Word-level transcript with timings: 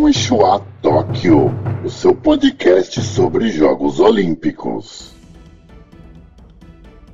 Konnichiwa 0.00 0.64
Tóquio, 0.80 1.50
o 1.84 1.90
seu 1.90 2.14
podcast 2.14 3.02
sobre 3.02 3.50
Jogos 3.50 3.98
Olímpicos. 3.98 5.10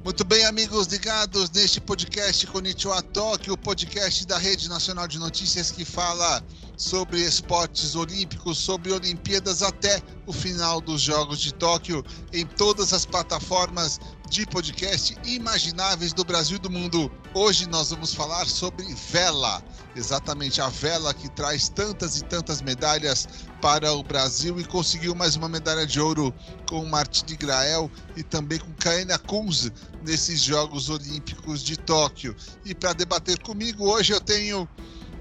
Muito 0.05 0.23
bem, 0.23 0.45
amigos 0.45 0.87
ligados 0.89 1.51
neste 1.51 1.81
podcast 1.81 2.47
Konnichiwa 2.47 3.01
Tóquio, 3.01 3.55
o 3.55 3.57
podcast 3.57 4.27
da 4.27 4.37
Rede 4.37 4.69
Nacional 4.69 5.09
de 5.09 5.19
Notícias 5.19 5.71
que 5.71 5.83
fala 5.83 6.45
sobre 6.77 7.21
esportes 7.21 7.95
olímpicos, 7.95 8.59
sobre 8.59 8.93
Olimpíadas 8.93 9.63
até 9.63 10.03
o 10.27 10.33
final 10.33 10.81
dos 10.81 11.01
Jogos 11.01 11.41
de 11.41 11.53
Tóquio, 11.55 12.05
em 12.33 12.47
todas 12.47 12.93
as 12.93 13.07
plataformas 13.07 14.01
de 14.29 14.47
podcast 14.47 15.17
imagináveis 15.25 16.13
do 16.13 16.25
Brasil 16.25 16.57
e 16.57 16.61
do 16.61 16.71
mundo. 16.71 17.11
Hoje 17.33 17.69
nós 17.69 17.91
vamos 17.91 18.15
falar 18.15 18.47
sobre 18.47 18.93
vela, 18.95 19.63
exatamente 19.95 20.61
a 20.61 20.69
vela 20.69 21.15
que 21.15 21.29
traz 21.31 21.69
tantas 21.69 22.19
e 22.19 22.25
tantas 22.25 22.61
medalhas 22.61 23.29
para 23.61 23.93
o 23.93 24.03
Brasil 24.03 24.59
e 24.59 24.65
conseguiu 24.65 25.15
mais 25.15 25.37
uma 25.37 25.49
medalha 25.49 25.87
de 25.87 26.01
ouro 26.01 26.35
com 26.69 26.85
Martini 26.85 27.37
Grael 27.37 27.91
e 28.17 28.23
também 28.23 28.59
com 28.59 28.73
Kaena 28.73 29.19
Kunz 29.19 29.71
nesses 30.03 30.41
Jogos 30.41 30.91
Olímpicos 30.91 31.63
de 31.63 31.77
Tóquio. 31.77 32.35
E 32.65 32.75
para 32.75 32.93
debater 32.93 33.39
comigo 33.41 33.89
hoje 33.89 34.13
eu 34.13 34.21
tenho 34.21 34.69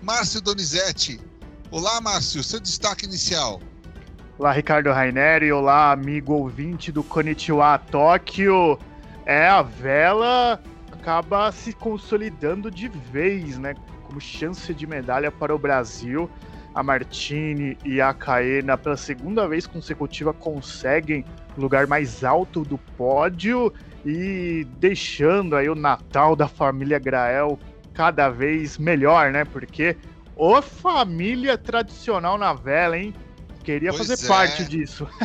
Márcio 0.01 0.41
Donizete. 0.41 1.19
Olá, 1.73 1.99
Márcio, 1.99 2.43
seu 2.43 2.59
destaque 2.59 3.03
inicial. 3.03 3.59
Olá, 4.37 4.51
Ricardo 4.51 4.91
Raineri. 4.91 5.51
Olá, 5.51 5.91
amigo 5.91 6.33
ouvinte 6.33 6.91
do 6.91 7.03
Konnichiwa 7.03 7.79
Tóquio. 7.79 8.77
É, 9.25 9.47
a 9.47 9.63
vela 9.63 10.61
acaba 10.91 11.51
se 11.51 11.73
consolidando 11.73 12.69
de 12.69 12.87
vez, 12.87 13.57
né? 13.57 13.73
Como 14.03 14.21
chance 14.21 14.71
de 14.71 14.85
medalha 14.85 15.31
para 15.31 15.55
o 15.55 15.57
Brasil. 15.57 16.29
A 16.75 16.83
Martini 16.83 17.75
e 17.83 17.99
a 17.99 18.13
Caena, 18.13 18.77
pela 18.77 18.95
segunda 18.95 19.47
vez 19.47 19.65
consecutiva, 19.65 20.31
conseguem 20.31 21.25
o 21.57 21.61
lugar 21.61 21.87
mais 21.87 22.23
alto 22.23 22.61
do 22.61 22.77
pódio 22.77 23.73
e 24.05 24.67
deixando 24.77 25.55
aí 25.55 25.67
o 25.67 25.73
Natal 25.73 26.35
da 26.35 26.47
família 26.47 26.99
Grael 26.99 27.57
cada 27.95 28.29
vez 28.29 28.77
melhor, 28.77 29.31
né? 29.31 29.43
Porque 29.43 29.97
o 30.35 30.61
família 30.61 31.57
tradicional 31.57 32.37
na 32.37 32.53
vela, 32.53 32.97
hein? 32.97 33.13
Queria 33.63 33.91
pois 33.93 34.07
fazer 34.07 34.25
é. 34.25 34.27
parte 34.27 34.65
disso. 34.65 35.07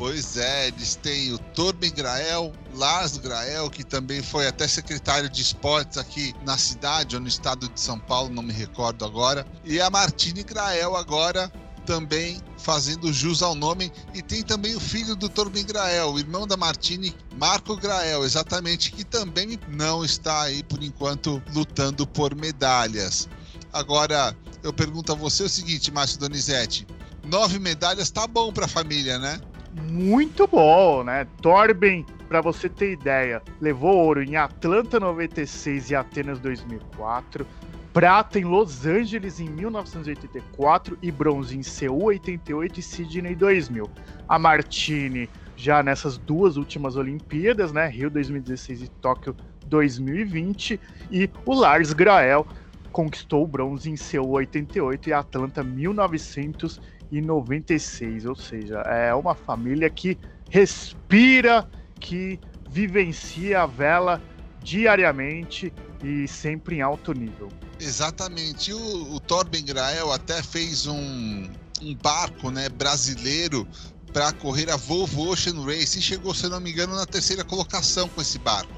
Pois 0.00 0.38
é, 0.38 0.68
eles 0.68 0.96
têm 0.96 1.30
o 1.30 1.38
Torben 1.38 1.92
Grael, 1.92 2.54
Lars 2.74 3.18
Grael, 3.18 3.68
que 3.68 3.84
também 3.84 4.22
foi 4.22 4.46
até 4.46 4.66
secretário 4.66 5.28
de 5.28 5.42
esportes 5.42 5.98
aqui 5.98 6.34
na 6.42 6.56
cidade 6.56 7.16
ou 7.16 7.20
no 7.20 7.28
estado 7.28 7.68
de 7.68 7.78
São 7.78 7.98
Paulo, 7.98 8.30
não 8.30 8.42
me 8.42 8.50
recordo 8.50 9.04
agora. 9.04 9.46
E 9.62 9.78
a 9.78 9.90
Martine 9.90 10.42
Grael 10.42 10.96
agora 10.96 11.52
também 11.84 12.40
fazendo 12.56 13.12
jus 13.12 13.42
ao 13.42 13.54
nome. 13.54 13.92
E 14.14 14.22
tem 14.22 14.42
também 14.42 14.74
o 14.74 14.80
filho 14.80 15.16
do 15.16 15.28
Torben 15.28 15.66
Grael, 15.66 16.12
o 16.12 16.18
irmão 16.18 16.46
da 16.46 16.56
Martine, 16.56 17.14
Marco 17.36 17.76
Grael, 17.76 18.24
exatamente, 18.24 18.92
que 18.92 19.04
também 19.04 19.58
não 19.68 20.04
está 20.04 20.42
aí 20.42 20.62
por 20.62 20.82
enquanto 20.82 21.42
lutando 21.52 22.06
por 22.06 22.34
medalhas. 22.34 23.28
Agora, 23.72 24.36
eu 24.62 24.72
pergunto 24.72 25.12
a 25.12 25.14
você 25.14 25.42
o 25.42 25.48
seguinte, 25.48 25.92
Márcio 25.92 26.18
Donizete: 26.18 26.86
nove 27.26 27.58
medalhas 27.58 28.10
tá 28.10 28.26
bom 28.26 28.52
para 28.52 28.64
a 28.64 28.68
família, 28.68 29.18
né? 29.18 29.40
muito 29.72 30.46
bom, 30.46 31.04
né? 31.04 31.26
Torben, 31.40 32.04
para 32.28 32.40
você 32.40 32.68
ter 32.68 32.92
ideia, 32.92 33.42
levou 33.60 33.96
ouro 33.96 34.22
em 34.22 34.36
Atlanta 34.36 34.98
96 34.98 35.90
e 35.90 35.94
Atenas 35.94 36.40
2004, 36.40 37.46
prata 37.92 38.38
em 38.38 38.44
Los 38.44 38.86
Angeles 38.86 39.40
em 39.40 39.48
1984 39.48 40.98
e 41.02 41.10
bronze 41.10 41.56
em 41.56 41.62
Seul 41.62 42.04
88 42.04 42.80
e 42.80 42.82
Sydney 42.82 43.34
2000. 43.34 43.90
A 44.28 44.38
Martini 44.38 45.28
já 45.56 45.82
nessas 45.82 46.16
duas 46.16 46.56
últimas 46.56 46.96
Olimpíadas, 46.96 47.72
né? 47.72 47.88
Rio 47.88 48.10
2016 48.10 48.82
e 48.82 48.88
Tóquio 48.88 49.36
2020 49.66 50.80
e 51.10 51.30
o 51.44 51.54
Lars 51.54 51.92
Grael 51.92 52.46
conquistou 52.90 53.44
o 53.44 53.46
bronze 53.46 53.90
em 53.90 53.96
Seul 53.96 54.30
88 54.30 55.08
e 55.08 55.12
Atlanta 55.12 55.62
1900 55.62 56.80
e 57.10 57.20
96, 57.20 58.26
ou 58.26 58.36
seja, 58.36 58.80
é 58.80 59.12
uma 59.14 59.34
família 59.34 59.90
que 59.90 60.18
respira, 60.48 61.68
que 61.98 62.38
vivencia 62.70 63.62
a 63.62 63.66
vela 63.66 64.22
diariamente 64.62 65.72
e 66.02 66.28
sempre 66.28 66.76
em 66.76 66.82
alto 66.82 67.12
nível. 67.12 67.48
Exatamente. 67.78 68.72
O, 68.72 69.14
o 69.14 69.20
Torben 69.20 69.64
Grael 69.64 70.12
até 70.12 70.42
fez 70.42 70.86
um, 70.86 71.48
um 71.82 71.94
barco 71.94 72.50
né, 72.50 72.68
brasileiro 72.68 73.66
para 74.12 74.32
correr 74.32 74.70
a 74.70 74.76
Volvo 74.76 75.30
Ocean 75.30 75.64
Race 75.64 75.98
e 75.98 76.02
chegou, 76.02 76.34
se 76.34 76.48
não 76.48 76.60
me 76.60 76.70
engano, 76.70 76.94
na 76.94 77.06
terceira 77.06 77.44
colocação 77.44 78.08
com 78.08 78.20
esse 78.20 78.38
barco. 78.38 78.72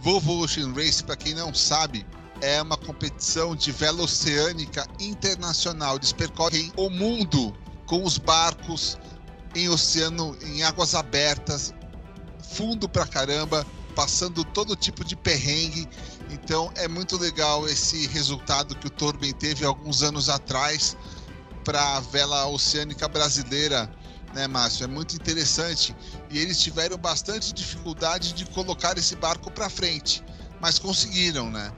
Volvo 0.00 0.42
Ocean 0.42 0.72
Race, 0.72 1.02
para 1.02 1.16
quem 1.16 1.34
não 1.34 1.52
sabe, 1.52 2.06
é 2.40 2.60
uma 2.60 2.76
competição 2.76 3.54
de 3.54 3.72
vela 3.72 4.02
oceânica 4.02 4.86
internacional. 5.00 5.96
Eles 5.96 6.12
percorrem 6.12 6.72
o 6.76 6.90
mundo 6.90 7.54
com 7.86 8.04
os 8.04 8.18
barcos 8.18 8.98
em 9.54 9.68
oceano, 9.68 10.36
em 10.42 10.62
águas 10.62 10.94
abertas, 10.94 11.72
fundo 12.50 12.88
pra 12.88 13.06
caramba, 13.06 13.66
passando 13.94 14.44
todo 14.44 14.76
tipo 14.76 15.04
de 15.04 15.16
perrengue. 15.16 15.88
Então 16.30 16.70
é 16.74 16.86
muito 16.86 17.16
legal 17.16 17.66
esse 17.66 18.06
resultado 18.08 18.74
que 18.76 18.86
o 18.86 18.90
Torben 18.90 19.32
teve 19.32 19.64
alguns 19.64 20.02
anos 20.02 20.28
atrás 20.28 20.96
para 21.64 21.96
a 21.96 22.00
vela 22.00 22.46
oceânica 22.46 23.08
brasileira, 23.08 23.90
né, 24.34 24.46
Márcio? 24.46 24.84
É 24.84 24.86
muito 24.86 25.16
interessante. 25.16 25.96
E 26.30 26.38
eles 26.38 26.60
tiveram 26.60 26.98
bastante 26.98 27.52
dificuldade 27.54 28.34
de 28.34 28.44
colocar 28.46 28.98
esse 28.98 29.16
barco 29.16 29.50
para 29.50 29.70
frente, 29.70 30.22
mas 30.60 30.78
conseguiram, 30.78 31.50
né? 31.50 31.72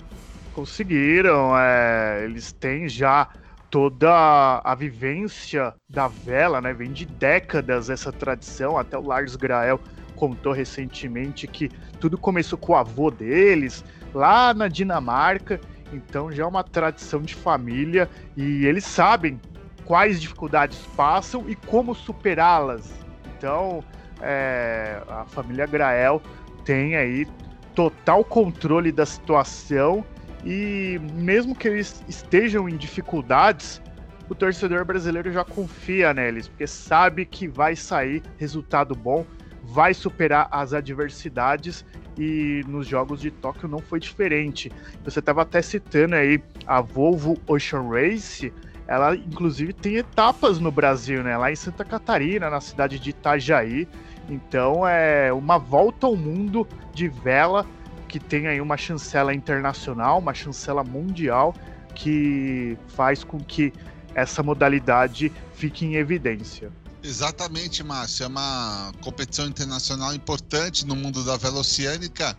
Conseguiram. 0.58 1.56
É, 1.56 2.24
eles 2.24 2.50
têm 2.50 2.88
já 2.88 3.28
toda 3.70 4.60
a 4.64 4.74
vivência 4.74 5.72
da 5.88 6.08
vela, 6.08 6.60
né? 6.60 6.74
Vem 6.74 6.90
de 6.90 7.06
décadas 7.06 7.88
essa 7.88 8.10
tradição. 8.10 8.76
Até 8.76 8.98
o 8.98 9.06
Lars 9.06 9.36
Grael 9.36 9.78
contou 10.16 10.52
recentemente 10.52 11.46
que 11.46 11.68
tudo 12.00 12.18
começou 12.18 12.58
com 12.58 12.72
o 12.72 12.74
avô 12.74 13.08
deles, 13.08 13.84
lá 14.12 14.52
na 14.52 14.66
Dinamarca. 14.66 15.60
Então 15.92 16.32
já 16.32 16.42
é 16.42 16.46
uma 16.46 16.64
tradição 16.64 17.22
de 17.22 17.36
família 17.36 18.10
e 18.36 18.66
eles 18.66 18.84
sabem 18.84 19.40
quais 19.84 20.20
dificuldades 20.20 20.80
passam 20.96 21.48
e 21.48 21.54
como 21.54 21.94
superá-las. 21.94 22.92
Então 23.36 23.84
é, 24.20 25.00
a 25.08 25.24
família 25.24 25.66
Grael 25.66 26.20
tem 26.64 26.96
aí 26.96 27.28
total 27.76 28.24
controle 28.24 28.90
da 28.90 29.06
situação 29.06 30.04
e 30.44 31.00
mesmo 31.14 31.54
que 31.54 31.68
eles 31.68 32.02
estejam 32.08 32.68
em 32.68 32.76
dificuldades, 32.76 33.82
o 34.28 34.34
torcedor 34.34 34.84
brasileiro 34.84 35.32
já 35.32 35.44
confia 35.44 36.12
neles, 36.12 36.48
porque 36.48 36.66
sabe 36.66 37.24
que 37.24 37.48
vai 37.48 37.74
sair 37.74 38.22
resultado 38.36 38.94
bom, 38.94 39.24
vai 39.62 39.94
superar 39.94 40.48
as 40.50 40.72
adversidades 40.72 41.84
e 42.18 42.62
nos 42.66 42.86
jogos 42.86 43.20
de 43.20 43.30
Tóquio 43.30 43.68
não 43.68 43.78
foi 43.78 44.00
diferente. 44.00 44.70
Você 45.04 45.20
estava 45.20 45.42
até 45.42 45.62
citando 45.62 46.14
aí 46.14 46.42
a 46.66 46.80
Volvo 46.80 47.38
Ocean 47.46 47.88
Race, 47.88 48.52
ela 48.86 49.14
inclusive 49.14 49.72
tem 49.72 49.96
etapas 49.96 50.58
no 50.58 50.70
Brasil, 50.70 51.22
né? 51.22 51.36
Lá 51.36 51.52
em 51.52 51.56
Santa 51.56 51.84
Catarina, 51.84 52.48
na 52.48 52.60
cidade 52.60 52.98
de 52.98 53.10
Itajaí. 53.10 53.86
Então 54.28 54.86
é 54.86 55.32
uma 55.32 55.58
volta 55.58 56.06
ao 56.06 56.16
mundo 56.16 56.66
de 56.92 57.08
vela 57.08 57.66
que 58.08 58.18
tem 58.18 58.46
aí 58.46 58.60
uma 58.60 58.76
chancela 58.76 59.34
internacional, 59.34 60.18
uma 60.18 60.34
chancela 60.34 60.82
mundial, 60.82 61.54
que 61.94 62.76
faz 62.88 63.22
com 63.22 63.38
que 63.38 63.72
essa 64.14 64.42
modalidade 64.42 65.30
fique 65.54 65.84
em 65.84 65.96
evidência. 65.96 66.72
Exatamente, 67.02 67.84
Márcio. 67.84 68.24
É 68.24 68.26
uma 68.26 68.92
competição 69.00 69.46
internacional 69.46 70.14
importante 70.14 70.86
no 70.86 70.96
mundo 70.96 71.24
da 71.24 71.36
velociânica 71.36 72.36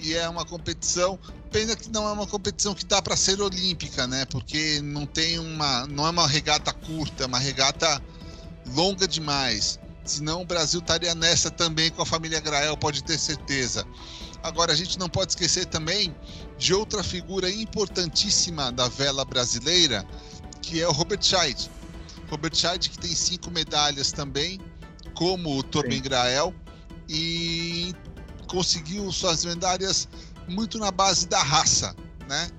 e 0.00 0.14
é 0.14 0.28
uma 0.28 0.44
competição. 0.44 1.18
Pena 1.50 1.76
que 1.76 1.90
não 1.90 2.08
é 2.08 2.12
uma 2.12 2.26
competição 2.26 2.74
que 2.74 2.84
dá 2.84 3.00
para 3.00 3.16
ser 3.16 3.40
olímpica, 3.40 4.06
né? 4.06 4.24
Porque 4.24 4.80
não 4.82 5.06
tem 5.06 5.38
uma, 5.38 5.86
não 5.86 6.06
é 6.06 6.10
uma 6.10 6.26
regata 6.26 6.72
curta, 6.72 7.24
é 7.24 7.26
uma 7.26 7.38
regata 7.38 8.02
longa 8.74 9.06
demais. 9.06 9.78
Senão 10.04 10.42
o 10.42 10.44
Brasil 10.44 10.80
estaria 10.80 11.14
nessa 11.14 11.50
também 11.50 11.90
com 11.90 12.02
a 12.02 12.06
família 12.06 12.40
Grael, 12.40 12.76
pode 12.76 13.04
ter 13.04 13.18
certeza. 13.18 13.86
Agora, 14.42 14.72
a 14.72 14.76
gente 14.76 14.98
não 14.98 15.08
pode 15.08 15.32
esquecer 15.32 15.66
também 15.66 16.14
de 16.58 16.74
outra 16.74 17.02
figura 17.02 17.50
importantíssima 17.50 18.72
da 18.72 18.88
vela 18.88 19.24
brasileira, 19.24 20.06
que 20.60 20.80
é 20.80 20.88
o 20.88 20.92
Robert 20.92 21.22
Scheid. 21.22 21.70
Robert 22.28 22.54
Scheid, 22.54 22.90
que 22.90 22.98
tem 22.98 23.14
cinco 23.14 23.50
medalhas 23.50 24.10
também, 24.10 24.60
como 25.14 25.58
o 25.58 25.62
Torben 25.62 26.00
Grael, 26.00 26.54
e 27.08 27.94
conseguiu 28.48 29.10
suas 29.12 29.44
medalhas 29.44 30.08
muito 30.48 30.78
na 30.78 30.90
base 30.90 31.26
da 31.26 31.42
raça, 31.42 31.94
né? 32.28 32.50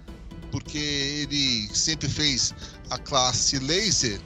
Porque 0.51 0.77
ele 0.77 1.69
sempre 1.73 2.07
fez 2.07 2.53
a 2.89 2.97
classe 2.97 3.59
laser 3.59 4.21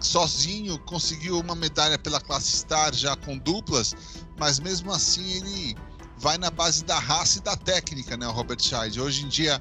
sozinho 0.00 0.78
conseguiu 0.78 1.38
uma 1.38 1.54
medalha 1.54 1.98
pela 1.98 2.20
classe 2.20 2.56
Star 2.56 2.94
já 2.94 3.14
com 3.16 3.36
duplas, 3.36 3.94
mas 4.38 4.58
mesmo 4.58 4.90
assim 4.90 5.32
ele 5.32 5.76
vai 6.20 6.36
na 6.36 6.50
base 6.50 6.84
da 6.84 6.98
raça 6.98 7.38
e 7.38 7.42
da 7.42 7.56
técnica, 7.56 8.16
né, 8.16 8.26
o 8.28 8.30
Robert 8.30 8.60
Scheid. 8.60 9.00
Hoje 9.00 9.24
em 9.24 9.28
dia 9.28 9.60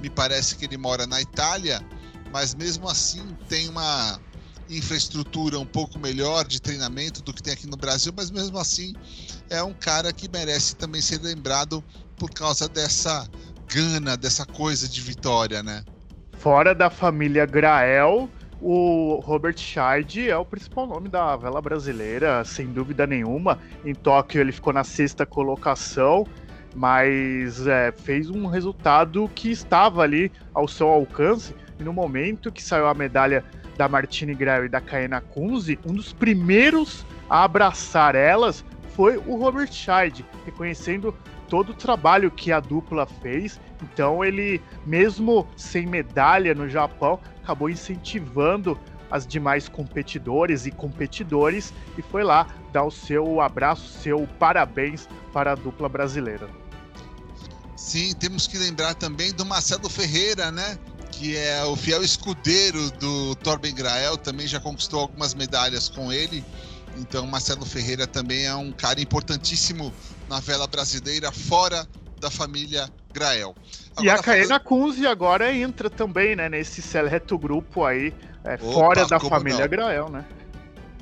me 0.00 0.08
parece 0.08 0.56
que 0.56 0.64
ele 0.64 0.78
mora 0.78 1.06
na 1.06 1.20
Itália, 1.20 1.80
mas 2.32 2.54
mesmo 2.54 2.88
assim 2.88 3.36
tem 3.48 3.68
uma 3.68 4.18
infraestrutura 4.68 5.58
um 5.58 5.66
pouco 5.66 5.98
melhor 5.98 6.46
de 6.46 6.60
treinamento 6.60 7.22
do 7.22 7.34
que 7.34 7.42
tem 7.42 7.52
aqui 7.52 7.66
no 7.66 7.76
Brasil, 7.76 8.12
mas 8.16 8.30
mesmo 8.30 8.56
assim 8.58 8.94
é 9.50 9.62
um 9.62 9.74
cara 9.74 10.10
que 10.12 10.28
merece 10.28 10.74
também 10.74 11.02
ser 11.02 11.20
lembrado 11.20 11.84
por 12.16 12.30
causa 12.30 12.66
dessa 12.66 13.28
gana, 13.66 14.16
dessa 14.16 14.46
coisa 14.46 14.88
de 14.88 15.00
vitória, 15.02 15.62
né? 15.62 15.84
Fora 16.38 16.74
da 16.74 16.88
família 16.88 17.44
Grael, 17.44 18.30
o 18.60 19.20
Robert 19.24 19.56
Scheid 19.56 20.28
é 20.28 20.36
o 20.36 20.44
principal 20.44 20.86
nome 20.86 21.08
da 21.08 21.34
vela 21.36 21.62
brasileira, 21.62 22.44
sem 22.44 22.66
dúvida 22.66 23.06
nenhuma. 23.06 23.58
Em 23.84 23.94
Tóquio 23.94 24.40
ele 24.40 24.52
ficou 24.52 24.72
na 24.72 24.84
sexta 24.84 25.24
colocação, 25.24 26.26
mas 26.74 27.66
é, 27.66 27.90
fez 27.90 28.28
um 28.28 28.46
resultado 28.46 29.30
que 29.34 29.50
estava 29.50 30.02
ali 30.02 30.30
ao 30.52 30.68
seu 30.68 30.88
alcance. 30.88 31.54
E 31.78 31.82
no 31.82 31.92
momento 31.92 32.52
que 32.52 32.62
saiu 32.62 32.86
a 32.86 32.94
medalha 32.94 33.42
da 33.78 33.88
Martine 33.88 34.34
Grael 34.34 34.66
e 34.66 34.68
da 34.68 34.80
Kaena 34.80 35.22
Kunze, 35.22 35.78
um 35.86 35.94
dos 35.94 36.12
primeiros 36.12 37.06
a 37.30 37.44
abraçar 37.44 38.14
elas 38.14 38.62
foi 39.00 39.16
o 39.16 39.34
Robert 39.34 39.72
Scheid, 39.72 40.26
reconhecendo 40.44 41.16
todo 41.48 41.70
o 41.70 41.74
trabalho 41.74 42.30
que 42.30 42.52
a 42.52 42.60
dupla 42.60 43.06
fez. 43.06 43.58
Então 43.82 44.22
ele, 44.22 44.60
mesmo 44.84 45.48
sem 45.56 45.86
medalha 45.86 46.54
no 46.54 46.68
Japão, 46.68 47.18
acabou 47.42 47.70
incentivando 47.70 48.78
as 49.10 49.26
demais 49.26 49.70
competidores 49.70 50.66
e 50.66 50.70
competidores 50.70 51.72
e 51.96 52.02
foi 52.02 52.22
lá 52.22 52.46
dar 52.74 52.84
o 52.84 52.90
seu 52.90 53.40
abraço, 53.40 53.88
seu 54.02 54.28
parabéns 54.38 55.08
para 55.32 55.52
a 55.52 55.54
dupla 55.54 55.88
brasileira. 55.88 56.46
Sim, 57.74 58.12
temos 58.16 58.46
que 58.46 58.58
lembrar 58.58 58.92
também 58.96 59.32
do 59.32 59.46
Marcelo 59.46 59.88
Ferreira, 59.88 60.52
né? 60.52 60.78
que 61.10 61.36
é 61.36 61.64
o 61.64 61.74
fiel 61.74 62.02
escudeiro 62.02 62.90
do 62.92 63.34
Torben 63.36 63.74
Grael, 63.74 64.16
também 64.16 64.46
já 64.46 64.60
conquistou 64.60 65.00
algumas 65.00 65.34
medalhas 65.34 65.88
com 65.88 66.12
ele. 66.12 66.44
Então, 66.96 67.26
Marcelo 67.26 67.64
Ferreira 67.64 68.06
também 68.06 68.46
é 68.46 68.54
um 68.54 68.72
cara 68.72 69.00
importantíssimo 69.00 69.92
na 70.28 70.40
vela 70.40 70.66
brasileira, 70.66 71.32
fora 71.32 71.86
da 72.20 72.30
família 72.30 72.88
Grael. 73.12 73.54
Agora, 73.96 74.06
e 74.06 74.10
a 74.10 74.18
Kaena 74.18 74.60
Kunze 74.60 75.06
agora 75.06 75.54
entra 75.54 75.90
também, 75.90 76.36
né, 76.36 76.48
nesse 76.48 76.80
seleto 76.82 77.38
grupo 77.38 77.84
aí, 77.84 78.14
é, 78.44 78.54
Opa, 78.54 78.72
fora 78.72 79.06
da 79.06 79.18
família 79.18 79.60
não? 79.60 79.68
Grael, 79.68 80.08
né? 80.08 80.24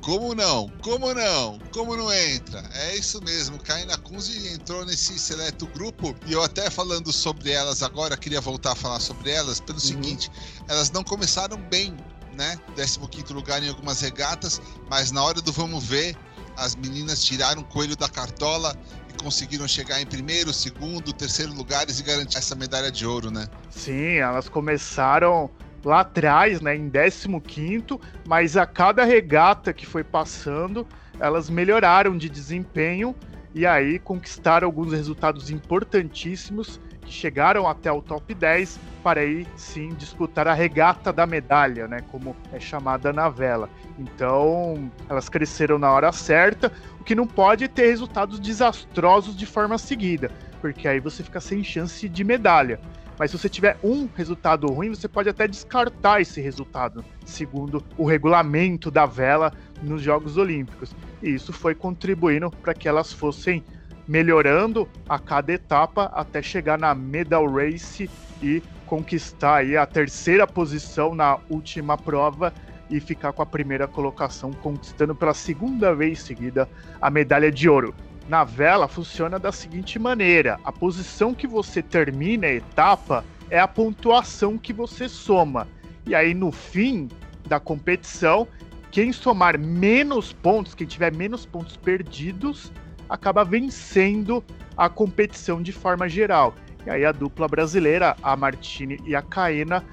Como 0.01 0.33
não? 0.33 0.69
Como 0.81 1.13
não? 1.13 1.59
Como 1.71 1.95
não 1.95 2.11
entra? 2.11 2.63
É 2.73 2.95
isso 2.95 3.21
mesmo. 3.21 3.59
Kaina 3.59 3.97
Kunze 3.97 4.53
entrou 4.53 4.85
nesse 4.85 5.19
seleto 5.19 5.67
grupo 5.67 6.15
e 6.25 6.33
eu 6.33 6.41
até 6.41 6.69
falando 6.69 7.11
sobre 7.11 7.51
elas 7.51 7.83
agora, 7.83 8.15
queria 8.15 8.39
voltar 8.39 8.71
a 8.71 8.75
falar 8.75 8.99
sobre 9.01 9.29
elas 9.29 9.59
pelo 9.59 9.77
uhum. 9.77 9.83
seguinte: 9.83 10.31
elas 10.67 10.89
não 10.89 11.03
começaram 11.03 11.57
bem, 11.57 11.95
né? 12.39 12.57
15 12.73 13.33
lugar 13.33 13.61
em 13.61 13.67
algumas 13.67 13.99
regatas, 13.99 14.61
mas 14.89 15.11
na 15.11 15.21
hora 15.21 15.41
do 15.41 15.51
vamos 15.51 15.85
ver, 15.85 16.15
as 16.55 16.73
meninas 16.73 17.21
tiraram 17.21 17.61
o 17.61 17.65
coelho 17.65 17.97
da 17.97 18.07
cartola 18.07 18.73
e 19.09 19.21
conseguiram 19.21 19.67
chegar 19.67 20.01
em 20.01 20.05
primeiro, 20.05 20.53
segundo, 20.53 21.11
terceiro 21.11 21.53
lugares 21.53 21.99
e 21.99 22.03
garantir 22.03 22.37
essa 22.37 22.55
medalha 22.55 22.89
de 22.89 23.05
ouro, 23.05 23.29
né? 23.29 23.45
Sim, 23.69 24.15
elas 24.15 24.47
começaram 24.47 25.49
lá 25.83 25.99
atrás, 25.99 26.61
né, 26.61 26.75
em 26.75 26.89
15º, 26.89 27.99
mas 28.25 28.55
a 28.55 28.65
cada 28.65 29.03
regata 29.03 29.73
que 29.73 29.85
foi 29.85 30.03
passando, 30.03 30.87
elas 31.19 31.49
melhoraram 31.49 32.17
de 32.17 32.29
desempenho 32.29 33.13
e 33.53 33.65
aí 33.65 33.99
conquistaram 33.99 34.65
alguns 34.65 34.93
resultados 34.93 35.49
importantíssimos 35.49 36.79
chegaram 37.09 37.67
até 37.67 37.91
o 37.91 38.01
top 38.01 38.33
10 38.33 38.79
para 39.03 39.21
aí 39.21 39.47
sim 39.55 39.89
disputar 39.89 40.47
a 40.47 40.53
regata 40.53 41.11
da 41.11 41.25
medalha, 41.25 41.87
né, 41.87 41.99
como 42.11 42.35
é 42.51 42.59
chamada 42.59 43.11
na 43.13 43.29
vela. 43.29 43.69
Então, 43.97 44.91
elas 45.09 45.29
cresceram 45.29 45.77
na 45.77 45.91
hora 45.91 46.11
certa, 46.11 46.71
o 46.99 47.03
que 47.03 47.15
não 47.15 47.27
pode 47.27 47.67
ter 47.67 47.87
resultados 47.87 48.39
desastrosos 48.39 49.35
de 49.35 49.45
forma 49.45 49.77
seguida, 49.77 50.31
porque 50.61 50.87
aí 50.87 50.99
você 50.99 51.23
fica 51.23 51.39
sem 51.39 51.63
chance 51.63 52.07
de 52.07 52.23
medalha. 52.23 52.79
Mas 53.17 53.31
se 53.31 53.37
você 53.37 53.49
tiver 53.49 53.77
um 53.83 54.07
resultado 54.15 54.67
ruim, 54.67 54.89
você 54.89 55.07
pode 55.07 55.27
até 55.27 55.45
descartar 55.45 56.21
esse 56.21 56.39
resultado, 56.39 57.03
segundo 57.25 57.83
o 57.97 58.05
regulamento 58.05 58.89
da 58.89 59.05
vela 59.05 59.51
nos 59.83 60.01
Jogos 60.01 60.37
Olímpicos. 60.37 60.95
E 61.21 61.29
isso 61.29 61.51
foi 61.51 61.75
contribuindo 61.75 62.49
para 62.49 62.73
que 62.73 62.87
elas 62.87 63.11
fossem 63.11 63.61
melhorando 64.09 64.89
a 65.07 65.19
cada 65.19 65.53
etapa 65.53 66.11
até 66.15 66.41
chegar 66.41 66.79
na 66.79 66.95
medal 66.95 67.45
race 67.47 68.09
e 68.41 68.63
conquistar 68.87 69.57
aí 69.57 69.77
a 69.77 69.85
terceira 69.85 70.47
posição 70.47 71.13
na 71.13 71.37
última 71.47 71.95
prova 71.95 72.51
e 72.89 72.99
ficar 72.99 73.31
com 73.31 73.43
a 73.43 73.45
primeira 73.45 73.87
colocação, 73.87 74.51
conquistando 74.51 75.13
pela 75.13 75.35
segunda 75.35 75.93
vez 75.93 76.23
seguida 76.23 76.67
a 76.99 77.11
medalha 77.11 77.51
de 77.51 77.69
ouro 77.69 77.93
na 78.27 78.43
vela 78.43 78.87
funciona 78.87 79.39
da 79.39 79.51
seguinte 79.51 79.97
maneira: 79.97 80.59
a 80.63 80.71
posição 80.71 81.33
que 81.33 81.47
você 81.47 81.81
termina 81.81 82.47
a 82.47 82.53
etapa 82.53 83.25
é 83.49 83.59
a 83.59 83.67
pontuação 83.67 84.57
que 84.57 84.71
você 84.71 85.09
soma. 85.09 85.67
E 86.05 86.13
aí 86.13 86.33
no 86.33 86.51
fim 86.51 87.09
da 87.47 87.59
competição, 87.59 88.47
quem 88.91 89.11
somar 89.11 89.59
menos 89.59 90.31
pontos, 90.31 90.75
quem 90.75 90.85
tiver 90.85 91.13
menos 91.15 91.45
pontos 91.45 91.75
perdidos, 91.75 92.71
acaba 93.09 93.43
vencendo 93.43 94.43
a 94.77 94.87
competição 94.87 95.61
de 95.61 95.71
forma 95.71 96.07
geral. 96.07 96.53
E 96.85 96.89
aí 96.89 97.03
a 97.03 97.11
dupla 97.11 97.47
brasileira, 97.47 98.15
a 98.21 98.35
Martini 98.35 98.99
e 99.05 99.15
a 99.15 99.21
Caena, 99.21 99.83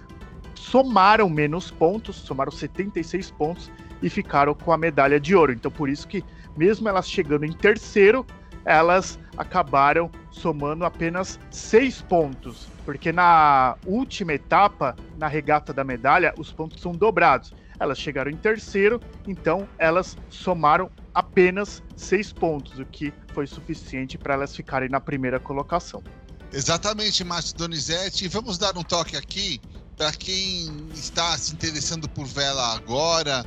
somaram 0.54 1.28
menos 1.28 1.70
pontos, 1.70 2.16
somaram 2.16 2.52
76 2.52 3.30
pontos 3.32 3.70
e 4.02 4.10
ficaram 4.10 4.54
com 4.54 4.72
a 4.72 4.78
medalha 4.78 5.18
de 5.18 5.34
ouro. 5.34 5.52
Então 5.52 5.70
por 5.70 5.88
isso 5.88 6.06
que 6.06 6.24
mesmo 6.56 6.88
elas 6.88 7.08
chegando 7.08 7.44
em 7.44 7.52
terceiro, 7.52 8.24
elas 8.64 9.18
acabaram 9.36 10.10
somando 10.30 10.84
apenas 10.84 11.38
seis 11.50 12.02
pontos, 12.02 12.68
porque 12.84 13.12
na 13.12 13.76
última 13.86 14.32
etapa, 14.32 14.96
na 15.16 15.28
regata 15.28 15.72
da 15.72 15.84
medalha, 15.84 16.34
os 16.36 16.52
pontos 16.52 16.82
são 16.82 16.92
dobrados. 16.92 17.54
Elas 17.78 17.98
chegaram 17.98 18.30
em 18.30 18.36
terceiro, 18.36 19.00
então 19.26 19.68
elas 19.78 20.16
somaram 20.28 20.90
apenas 21.36 21.82
seis 21.94 22.32
pontos, 22.32 22.78
o 22.78 22.86
que 22.86 23.12
foi 23.34 23.46
suficiente 23.46 24.16
para 24.16 24.32
elas 24.32 24.56
ficarem 24.56 24.88
na 24.88 24.98
primeira 24.98 25.38
colocação. 25.38 26.02
Exatamente, 26.50 27.22
Márcio 27.22 27.54
Donizete. 27.58 28.26
Vamos 28.26 28.56
dar 28.56 28.74
um 28.78 28.82
toque 28.82 29.18
aqui 29.18 29.60
para 29.98 30.12
quem 30.12 30.88
está 30.94 31.36
se 31.36 31.52
interessando 31.52 32.08
por 32.08 32.24
vela 32.24 32.74
agora, 32.74 33.44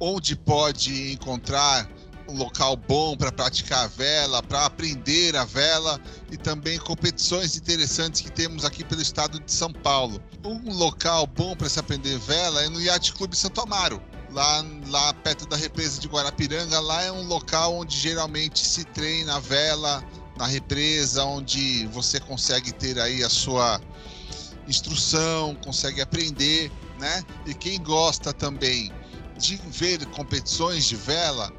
onde 0.00 0.34
pode 0.34 1.12
encontrar 1.12 1.86
um 2.26 2.34
local 2.34 2.76
bom 2.76 3.14
para 3.14 3.30
praticar 3.30 3.84
a 3.84 3.88
vela, 3.88 4.42
para 4.42 4.64
aprender 4.64 5.36
a 5.36 5.44
vela 5.44 6.00
e 6.32 6.36
também 6.38 6.78
competições 6.78 7.58
interessantes 7.58 8.22
que 8.22 8.32
temos 8.32 8.64
aqui 8.64 8.82
pelo 8.82 9.02
estado 9.02 9.38
de 9.38 9.52
São 9.52 9.70
Paulo. 9.70 10.18
Um 10.42 10.72
local 10.72 11.26
bom 11.26 11.54
para 11.54 11.68
se 11.68 11.78
aprender 11.78 12.16
vela 12.20 12.62
é 12.64 12.70
no 12.70 12.80
Yacht 12.80 13.12
Clube 13.12 13.36
Santo 13.36 13.60
Amaro. 13.60 14.02
Lá, 14.38 14.64
lá 14.86 15.14
perto 15.14 15.48
da 15.48 15.56
represa 15.56 16.00
de 16.00 16.06
Guarapiranga, 16.06 16.78
lá 16.78 17.02
é 17.02 17.10
um 17.10 17.24
local 17.24 17.74
onde 17.74 17.96
geralmente 17.96 18.64
se 18.64 18.84
treina 18.84 19.34
a 19.34 19.40
vela 19.40 20.00
na 20.36 20.46
represa, 20.46 21.24
onde 21.24 21.88
você 21.88 22.20
consegue 22.20 22.72
ter 22.72 23.00
aí 23.00 23.24
a 23.24 23.28
sua 23.28 23.80
instrução, 24.68 25.56
consegue 25.56 26.00
aprender, 26.00 26.70
né? 27.00 27.24
E 27.46 27.52
quem 27.52 27.82
gosta 27.82 28.32
também 28.32 28.92
de 29.36 29.56
ver 29.56 30.06
competições 30.06 30.84
de 30.84 30.94
vela, 30.94 31.52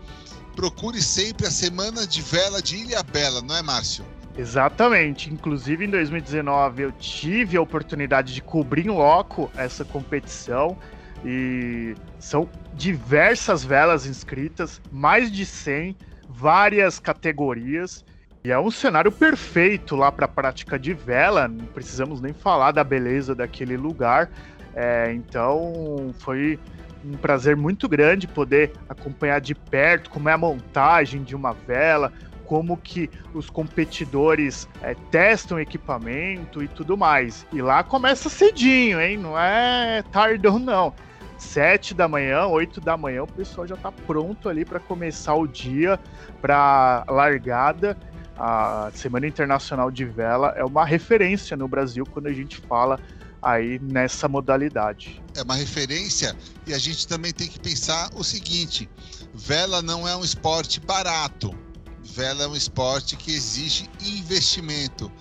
procure 0.56 1.02
sempre 1.02 1.48
a 1.48 1.52
Semana 1.52 2.08
de 2.08 2.22
Vela 2.22 2.62
de 2.62 2.78
Ilha 2.78 3.04
Bela, 3.04 3.42
não 3.42 3.58
é, 3.58 3.62
Márcio? 3.62 4.06
Exatamente. 4.38 5.30
Inclusive, 5.30 5.84
em 5.84 5.90
2019, 5.90 6.84
eu 6.84 6.94
tive 6.94 7.58
a 7.58 7.62
oportunidade 7.62 8.34
de 8.34 8.42
cobrir 8.42 8.86
em 8.86 8.90
loco 8.90 9.52
essa 9.58 9.84
competição. 9.84 10.78
E 11.26 11.96
são 12.18 12.50
diversas 12.74 13.64
velas 13.64 14.06
inscritas, 14.06 14.82
mais 14.92 15.32
de 15.32 15.46
100, 15.46 15.96
várias 16.30 17.00
categorias. 17.00 18.06
E 18.44 18.52
é 18.52 18.60
um 18.60 18.72
cenário 18.72 19.12
perfeito 19.12 19.96
lá 19.96 20.12
para 20.12 20.26
a 20.26 20.30
prática 20.30 20.80
de 20.80 20.94
vela. 20.94 21.48
Não 21.48 21.66
precisamos 21.66 22.22
nem 22.22 22.34
falar 22.34 22.72
da 22.72 22.84
beleza 22.84 23.36
daquele 23.36 23.76
lugar. 23.76 24.30
É, 24.74 25.12
então, 25.14 26.14
foi 26.20 26.58
um 27.04 27.18
prazer 27.18 27.56
muito 27.56 27.88
grande 27.88 28.28
poder 28.28 28.72
acompanhar 28.88 29.40
de 29.42 29.56
perto 29.56 30.10
como 30.10 30.30
é 30.30 30.34
a 30.34 30.38
montagem 30.38 31.24
de 31.24 31.36
uma 31.36 31.54
vela, 31.54 32.14
como 32.46 32.76
que 32.78 33.10
os 33.34 33.50
competidores 33.50 34.68
é, 34.82 34.96
testam 35.12 35.60
equipamento 35.60 36.64
e 36.64 36.68
tudo 36.68 36.98
mais. 36.98 37.46
E 37.54 37.62
lá 37.62 37.84
começa 37.84 38.30
cedinho, 38.30 39.00
hein? 39.00 39.18
Não 39.18 39.38
é 39.38 40.02
tardão, 40.12 40.58
não. 40.58 40.94
Sete 41.40 41.94
da 41.94 42.08
manhã, 42.08 42.46
oito 42.48 42.82
da 42.82 42.98
manhã, 42.98 43.24
o 43.24 43.28
pessoal 43.28 43.66
já 43.66 43.76
está 43.76 43.92
pronto 43.92 44.50
ali 44.50 44.66
para 44.66 44.80
começar 44.80 45.34
o 45.36 45.48
dia, 45.48 46.00
para 46.42 47.06
largada. 47.08 47.98
A 48.38 48.90
Semana 48.94 49.28
Internacional 49.28 49.92
de 49.92 50.06
Vela 50.06 50.54
é 50.56 50.64
uma 50.64 50.86
referência 50.86 51.58
no 51.58 51.68
Brasil 51.68 52.06
quando 52.06 52.28
a 52.28 52.34
gente 52.34 52.58
fala 52.58 53.00
aí 53.42 53.80
nessa 53.80 54.28
modalidade. 54.28 55.22
É 55.36 55.42
uma 55.42 55.56
referência 55.56 56.36
e 56.66 56.74
a 56.74 56.78
gente 56.78 57.08
também 57.08 57.34
tem 57.34 57.48
que 57.48 57.60
pensar 57.60 58.10
o 58.16 58.24
seguinte: 58.24 58.90
vela 59.34 59.82
não 59.82 60.08
é 60.08 60.16
um 60.16 60.24
esporte 60.24 60.80
barato. 60.80 61.54
Vela 62.02 62.44
é 62.44 62.48
um 62.48 62.56
esporte 62.56 63.16
que 63.16 63.32
exige 63.32 63.90
investimento. 64.02 65.12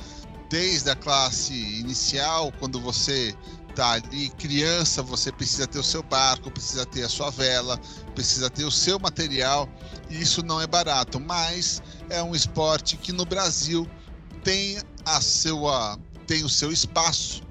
Desde 0.48 0.88
a 0.88 0.96
classe 0.96 1.52
inicial, 1.78 2.50
quando 2.58 2.80
você 2.80 3.34
tá 3.78 3.92
ali 3.92 4.28
criança, 4.30 5.04
você 5.04 5.30
precisa 5.30 5.64
ter 5.64 5.78
o 5.78 5.84
seu 5.84 6.02
barco, 6.02 6.50
precisa 6.50 6.84
ter 6.84 7.04
a 7.04 7.08
sua 7.08 7.30
vela, 7.30 7.78
precisa 8.12 8.50
ter 8.50 8.64
o 8.64 8.72
seu 8.72 8.98
material, 8.98 9.68
e 10.10 10.20
isso 10.20 10.44
não 10.44 10.60
é 10.60 10.66
barato, 10.66 11.20
mas 11.20 11.80
é 12.10 12.20
um 12.20 12.34
esporte 12.34 12.96
que 12.96 13.12
no 13.12 13.24
Brasil 13.24 13.88
tem 14.42 14.78
a 15.06 15.20
sua 15.20 15.96
tem 16.26 16.44
o 16.44 16.48
seu 16.48 16.72
espaço 16.72 17.42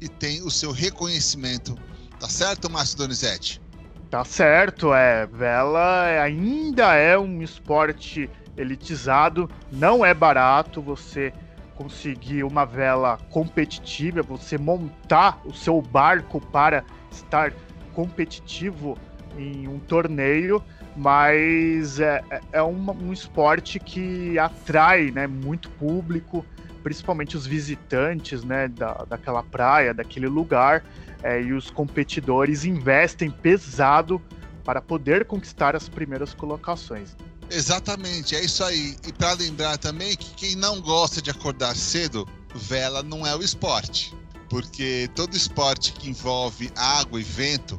e 0.00 0.08
tem 0.08 0.40
o 0.42 0.50
seu 0.50 0.70
reconhecimento. 0.70 1.76
Tá 2.20 2.28
certo, 2.28 2.70
Márcio 2.70 2.98
Donizete? 2.98 3.60
Tá 4.08 4.24
certo, 4.24 4.94
é. 4.94 5.26
Vela 5.26 6.04
ainda 6.22 6.94
é 6.94 7.18
um 7.18 7.42
esporte 7.42 8.30
elitizado, 8.56 9.50
não 9.70 10.04
é 10.04 10.14
barato 10.14 10.80
você 10.80 11.32
conseguir 11.76 12.44
uma 12.44 12.64
vela 12.64 13.18
competitiva, 13.30 14.22
você 14.22 14.58
montar 14.58 15.40
o 15.44 15.52
seu 15.52 15.80
barco 15.80 16.40
para 16.40 16.84
estar 17.10 17.52
competitivo 17.92 18.96
em 19.36 19.66
um 19.68 19.78
torneio, 19.78 20.62
mas 20.96 22.00
é, 22.00 22.22
é, 22.30 22.40
é 22.52 22.62
um, 22.62 22.90
um 22.90 23.12
esporte 23.12 23.78
que 23.78 24.38
atrai 24.38 25.10
né, 25.10 25.26
muito 25.26 25.70
público, 25.70 26.44
principalmente 26.82 27.36
os 27.36 27.46
visitantes 27.46 28.44
né, 28.44 28.68
da, 28.68 29.04
daquela 29.08 29.42
praia, 29.42 29.94
daquele 29.94 30.26
lugar, 30.26 30.84
é, 31.22 31.40
e 31.40 31.52
os 31.52 31.70
competidores 31.70 32.64
investem 32.64 33.30
pesado 33.30 34.20
para 34.64 34.80
poder 34.80 35.24
conquistar 35.24 35.74
as 35.74 35.88
primeiras 35.88 36.34
colocações. 36.34 37.16
Exatamente, 37.54 38.34
é 38.34 38.42
isso 38.42 38.64
aí. 38.64 38.96
E 39.06 39.12
para 39.12 39.34
lembrar 39.34 39.76
também 39.76 40.16
que 40.16 40.30
quem 40.34 40.56
não 40.56 40.80
gosta 40.80 41.20
de 41.20 41.30
acordar 41.30 41.76
cedo, 41.76 42.26
vela 42.54 43.02
não 43.02 43.26
é 43.26 43.36
o 43.36 43.42
esporte. 43.42 44.16
Porque 44.48 45.08
todo 45.14 45.36
esporte 45.36 45.92
que 45.92 46.08
envolve 46.08 46.72
água 46.74 47.20
e 47.20 47.22
vento 47.22 47.78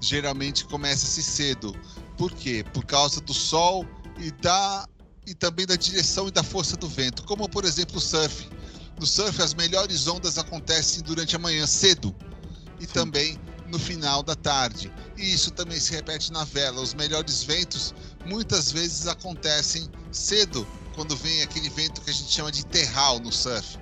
geralmente 0.00 0.64
começa-se 0.64 1.22
cedo. 1.22 1.74
Por 2.18 2.32
quê? 2.32 2.64
Por 2.72 2.84
causa 2.84 3.20
do 3.20 3.32
sol 3.32 3.86
e 4.18 4.32
da 4.32 4.84
e 5.26 5.34
também 5.34 5.64
da 5.64 5.76
direção 5.76 6.28
e 6.28 6.30
da 6.30 6.42
força 6.42 6.76
do 6.76 6.86
vento, 6.88 7.22
como 7.22 7.48
por 7.48 7.64
exemplo 7.64 7.96
o 7.96 8.00
surf. 8.00 8.48
No 8.98 9.06
surf, 9.06 9.40
as 9.40 9.54
melhores 9.54 10.06
ondas 10.08 10.38
acontecem 10.38 11.02
durante 11.02 11.34
a 11.34 11.38
manhã 11.38 11.66
cedo 11.66 12.14
e 12.78 12.84
Sim. 12.84 12.92
também 12.92 13.40
no 13.68 13.78
final 13.78 14.22
da 14.22 14.34
tarde. 14.34 14.92
E 15.16 15.32
isso 15.32 15.50
também 15.50 15.78
se 15.78 15.92
repete 15.92 16.32
na 16.32 16.44
vela. 16.44 16.80
Os 16.80 16.94
melhores 16.94 17.42
ventos 17.42 17.94
muitas 18.26 18.72
vezes 18.72 19.06
acontecem 19.06 19.88
cedo, 20.10 20.66
quando 20.94 21.16
vem 21.16 21.42
aquele 21.42 21.68
vento 21.70 22.00
que 22.00 22.10
a 22.10 22.12
gente 22.12 22.30
chama 22.30 22.50
de 22.50 22.64
terral 22.66 23.20
no 23.20 23.32
surf. 23.32 23.78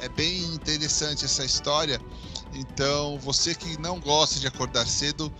É 0.00 0.08
bem 0.08 0.42
interessante 0.54 1.24
essa 1.24 1.44
história. 1.44 2.00
Então, 2.52 3.18
você 3.18 3.54
que 3.54 3.80
não 3.80 4.00
gosta 4.00 4.38
de 4.38 4.46
acordar 4.46 4.86
cedo, 4.86 5.32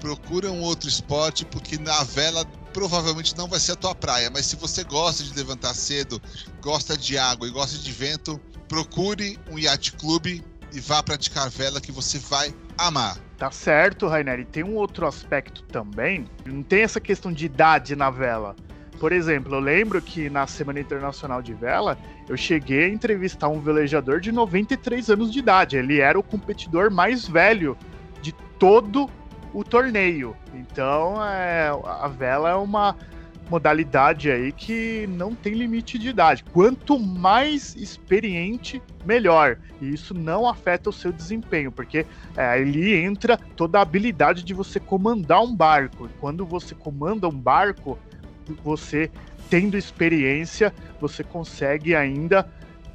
procura 0.00 0.50
um 0.50 0.60
outro 0.60 0.88
esporte, 0.88 1.44
porque 1.44 1.78
na 1.78 2.04
vela 2.04 2.44
provavelmente 2.72 3.36
não 3.36 3.48
vai 3.48 3.60
ser 3.60 3.72
a 3.72 3.76
tua 3.76 3.94
praia, 3.94 4.30
mas 4.30 4.46
se 4.46 4.56
você 4.56 4.82
gosta 4.84 5.22
de 5.22 5.32
levantar 5.32 5.74
cedo, 5.74 6.20
gosta 6.60 6.96
de 6.96 7.16
água 7.16 7.46
e 7.46 7.50
gosta 7.50 7.78
de 7.78 7.92
vento, 7.92 8.38
procure 8.68 9.38
um 9.50 9.58
yacht 9.58 9.92
clube 9.92 10.44
e 10.72 10.80
vá 10.80 11.02
praticar 11.02 11.48
vela 11.48 11.80
que 11.80 11.92
você 11.92 12.18
vai 12.18 12.54
amar. 12.76 13.23
Tá 13.36 13.50
certo, 13.50 14.06
Rainer. 14.06 14.40
E 14.40 14.44
tem 14.44 14.62
um 14.62 14.74
outro 14.74 15.06
aspecto 15.06 15.62
também. 15.64 16.26
Não 16.46 16.62
tem 16.62 16.82
essa 16.82 17.00
questão 17.00 17.32
de 17.32 17.46
idade 17.46 17.96
na 17.96 18.10
vela. 18.10 18.54
Por 18.98 19.12
exemplo, 19.12 19.54
eu 19.54 19.60
lembro 19.60 20.00
que 20.00 20.30
na 20.30 20.46
Semana 20.46 20.80
Internacional 20.80 21.42
de 21.42 21.52
Vela, 21.52 21.98
eu 22.28 22.36
cheguei 22.36 22.84
a 22.84 22.88
entrevistar 22.88 23.48
um 23.48 23.60
velejador 23.60 24.20
de 24.20 24.30
93 24.30 25.10
anos 25.10 25.32
de 25.32 25.40
idade. 25.40 25.76
Ele 25.76 26.00
era 26.00 26.18
o 26.18 26.22
competidor 26.22 26.90
mais 26.90 27.26
velho 27.26 27.76
de 28.22 28.32
todo 28.58 29.10
o 29.52 29.64
torneio. 29.64 30.36
Então, 30.54 31.22
é, 31.24 31.68
a 31.84 32.08
vela 32.08 32.50
é 32.50 32.54
uma 32.54 32.96
modalidade 33.48 34.30
aí 34.30 34.52
que 34.52 35.06
não 35.08 35.34
tem 35.34 35.54
limite 35.54 35.98
de 35.98 36.08
idade. 36.08 36.44
Quanto 36.52 36.98
mais 36.98 37.74
experiente, 37.76 38.82
melhor. 39.04 39.58
E 39.80 39.92
isso 39.92 40.14
não 40.14 40.48
afeta 40.48 40.90
o 40.90 40.92
seu 40.92 41.12
desempenho, 41.12 41.70
porque 41.70 42.06
é, 42.36 42.46
ali 42.46 42.94
entra 42.94 43.36
toda 43.36 43.78
a 43.78 43.82
habilidade 43.82 44.42
de 44.42 44.54
você 44.54 44.80
comandar 44.80 45.42
um 45.42 45.54
barco. 45.54 46.08
Quando 46.20 46.44
você 46.44 46.74
comanda 46.74 47.28
um 47.28 47.38
barco, 47.38 47.98
você 48.62 49.10
tendo 49.50 49.76
experiência, 49.76 50.74
você 51.00 51.22
consegue 51.22 51.94
ainda 51.94 52.48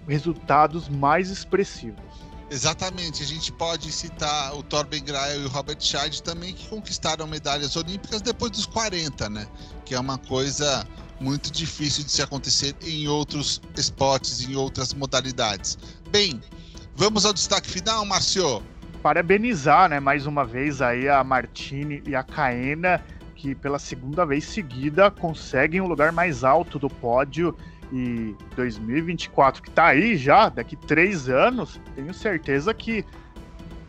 resultados 0.08 0.90
mais 0.90 1.30
expressivos. 1.30 2.29
Exatamente, 2.52 3.22
a 3.22 3.26
gente 3.28 3.52
pode 3.52 3.92
citar 3.92 4.56
o 4.56 4.64
Torben 4.64 5.04
Grael 5.04 5.44
e 5.44 5.46
o 5.46 5.50
Robert 5.50 5.78
Scheid 5.80 6.24
também, 6.24 6.52
que 6.52 6.68
conquistaram 6.68 7.28
medalhas 7.28 7.76
olímpicas 7.76 8.24
depois 8.24 8.52
dos 8.52 8.66
40, 8.66 9.30
né? 9.30 9.48
Que 9.86 9.94
é 9.94 10.00
uma 10.00 10.18
coisa 10.18 10.84
muito 11.20 11.52
difícil 11.52 12.04
de 12.04 12.12
se 12.12 12.24
acontecer 12.24 12.76
em 12.82 13.08
outros 13.08 13.62
esportes, 13.78 14.48
em 14.48 14.56
outras 14.56 14.96
modalidades. 14.96 15.78
Bem, 16.10 16.42
vamos 16.96 17.24
ao 17.24 17.34
destaque 17.34 17.70
final, 17.70 18.04
Márcio. 18.04 18.64
Parabenizar, 19.04 19.88
né, 19.88 20.00
mais 20.00 20.26
uma 20.26 20.44
vez 20.44 20.82
aí 20.82 21.08
a 21.08 21.24
Martini 21.24 22.02
e 22.06 22.16
a 22.16 22.24
Caena, 22.24 23.04
que 23.36 23.54
pela 23.54 23.78
segunda 23.78 24.26
vez 24.26 24.44
seguida 24.44 25.12
conseguem 25.12 25.82
o 25.82 25.88
lugar 25.88 26.12
mais 26.12 26.44
alto 26.44 26.80
do 26.80 26.90
pódio 26.90 27.56
e 27.92 28.36
2024, 28.56 29.62
que 29.62 29.72
tá 29.72 29.88
aí 29.88 30.16
já, 30.16 30.50
daqui 30.50 30.76
três 30.76 31.30
anos, 31.30 31.80
tenho 31.96 32.14
certeza 32.14 32.74
que 32.74 33.06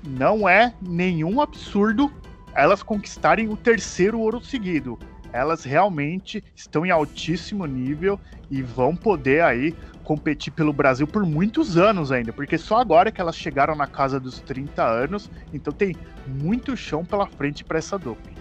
não 0.07 0.49
é 0.49 0.75
nenhum 0.81 1.41
absurdo 1.41 2.11
elas 2.55 2.83
conquistarem 2.83 3.49
o 3.49 3.57
terceiro 3.57 4.19
ouro 4.19 4.43
seguido. 4.43 4.99
Elas 5.33 5.63
realmente 5.65 6.43
estão 6.57 6.85
em 6.85 6.91
altíssimo 6.91 7.65
nível 7.65 8.19
e 8.51 8.63
vão 8.63 8.97
poder 8.97 9.43
aí 9.43 9.75
competir 10.03 10.53
pelo 10.53 10.73
Brasil 10.73 11.07
por 11.07 11.25
muitos 11.25 11.77
anos 11.77 12.11
ainda, 12.11 12.33
porque 12.33 12.59
só 12.59 12.79
agora 12.79 13.13
que 13.13 13.21
elas 13.21 13.37
chegaram 13.37 13.77
na 13.77 13.87
casa 13.87 14.19
dos 14.19 14.41
30 14.41 14.83
anos, 14.83 15.31
então 15.53 15.73
tem 15.73 15.95
muito 16.27 16.77
chão 16.77 17.05
pela 17.05 17.29
frente 17.29 17.63
para 17.63 17.79
essa 17.79 17.97
dupla. 17.97 18.33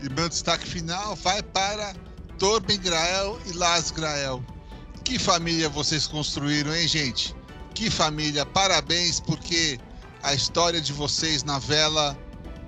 E 0.00 0.08
meu 0.10 0.28
destaque 0.28 0.66
final 0.66 1.16
vai 1.16 1.42
para 1.42 1.94
Torben 2.38 2.78
Grael 2.78 3.38
e 3.46 3.52
Lars 3.54 3.90
Grael. 3.90 4.40
Que 5.06 5.20
família 5.20 5.68
vocês 5.68 6.04
construíram, 6.08 6.74
hein, 6.74 6.88
gente? 6.88 7.32
Que 7.72 7.88
família! 7.88 8.44
Parabéns, 8.44 9.20
porque 9.20 9.78
a 10.20 10.34
história 10.34 10.80
de 10.80 10.92
vocês 10.92 11.44
na 11.44 11.60
vela 11.60 12.18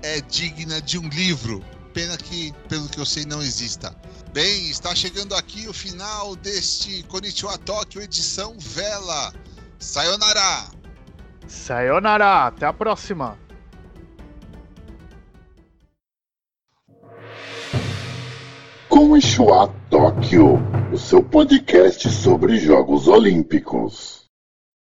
é 0.04 0.20
digna 0.20 0.80
de 0.80 1.00
um 1.00 1.08
livro. 1.08 1.60
Pena 1.92 2.16
que, 2.16 2.52
pelo 2.68 2.88
que 2.88 3.00
eu 3.00 3.04
sei, 3.04 3.24
não 3.24 3.42
exista. 3.42 3.92
Bem, 4.32 4.70
está 4.70 4.94
chegando 4.94 5.34
aqui 5.34 5.66
o 5.66 5.72
final 5.72 6.36
deste 6.36 7.02
Konnichiwa 7.08 7.58
Tóquio 7.58 8.00
edição 8.00 8.54
Vela. 8.56 9.34
Sayonara! 9.80 10.68
Sayonara! 11.48 12.46
Até 12.46 12.66
a 12.66 12.72
próxima! 12.72 13.36
Ishua 19.18 19.74
Tóquio, 19.90 20.62
o 20.92 20.96
seu 20.96 21.22
podcast 21.22 22.08
sobre 22.10 22.56
Jogos 22.56 23.08
Olímpicos. 23.08 24.17